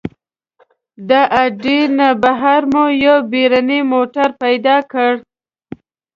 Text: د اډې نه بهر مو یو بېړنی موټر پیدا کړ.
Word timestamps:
د 1.09 1.11
اډې 1.43 1.79
نه 1.97 2.09
بهر 2.23 2.61
مو 2.71 2.85
یو 3.05 3.17
بېړنی 3.31 3.79
موټر 3.93 4.29
پیدا 4.41 4.77
کړ. 4.91 5.11